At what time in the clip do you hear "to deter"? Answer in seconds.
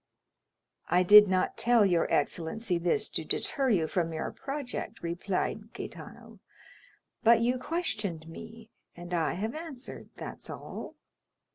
3.09-3.69